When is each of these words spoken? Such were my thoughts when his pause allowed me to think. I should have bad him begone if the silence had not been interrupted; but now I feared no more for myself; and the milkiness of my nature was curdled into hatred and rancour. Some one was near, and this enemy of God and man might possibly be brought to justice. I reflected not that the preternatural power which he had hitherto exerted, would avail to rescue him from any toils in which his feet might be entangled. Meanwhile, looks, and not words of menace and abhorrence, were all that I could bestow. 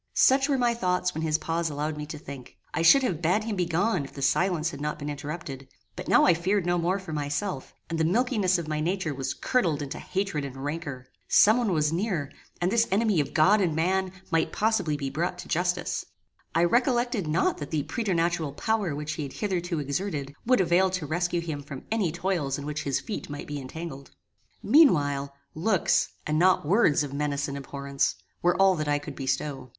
Such 0.15 0.49
were 0.49 0.57
my 0.57 0.73
thoughts 0.73 1.13
when 1.13 1.21
his 1.21 1.37
pause 1.37 1.69
allowed 1.69 1.95
me 1.95 2.07
to 2.07 2.17
think. 2.17 2.57
I 2.73 2.81
should 2.81 3.03
have 3.03 3.21
bad 3.21 3.43
him 3.43 3.55
begone 3.55 4.03
if 4.03 4.13
the 4.13 4.23
silence 4.23 4.71
had 4.71 4.81
not 4.81 4.97
been 4.97 5.11
interrupted; 5.11 5.67
but 5.95 6.07
now 6.07 6.25
I 6.25 6.33
feared 6.33 6.65
no 6.65 6.79
more 6.79 6.97
for 6.97 7.13
myself; 7.13 7.75
and 7.87 7.99
the 7.99 8.03
milkiness 8.03 8.57
of 8.57 8.67
my 8.67 8.79
nature 8.79 9.13
was 9.13 9.35
curdled 9.35 9.79
into 9.83 9.99
hatred 9.99 10.43
and 10.43 10.57
rancour. 10.65 11.05
Some 11.27 11.57
one 11.59 11.71
was 11.71 11.93
near, 11.93 12.31
and 12.59 12.71
this 12.71 12.87
enemy 12.89 13.19
of 13.19 13.35
God 13.35 13.61
and 13.61 13.75
man 13.75 14.11
might 14.31 14.51
possibly 14.51 14.97
be 14.97 15.11
brought 15.11 15.37
to 15.37 15.47
justice. 15.47 16.03
I 16.55 16.61
reflected 16.61 17.27
not 17.27 17.59
that 17.59 17.69
the 17.69 17.83
preternatural 17.83 18.53
power 18.53 18.95
which 18.95 19.13
he 19.13 19.21
had 19.21 19.33
hitherto 19.33 19.77
exerted, 19.79 20.33
would 20.47 20.61
avail 20.61 20.89
to 20.89 21.05
rescue 21.05 21.41
him 21.41 21.61
from 21.61 21.85
any 21.91 22.11
toils 22.11 22.57
in 22.57 22.65
which 22.65 22.85
his 22.85 22.99
feet 22.99 23.29
might 23.29 23.45
be 23.45 23.61
entangled. 23.61 24.09
Meanwhile, 24.63 25.35
looks, 25.53 26.09
and 26.25 26.39
not 26.39 26.65
words 26.65 27.03
of 27.03 27.13
menace 27.13 27.47
and 27.47 27.55
abhorrence, 27.55 28.15
were 28.41 28.59
all 28.59 28.73
that 28.77 28.87
I 28.87 28.97
could 28.97 29.15
bestow. 29.15 29.69